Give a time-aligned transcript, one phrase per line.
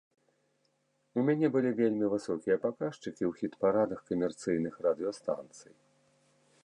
[1.21, 5.73] У мяне былі вельмі высокія паказчыкі ў хіт-парадах камерцыйных радыёстанцый.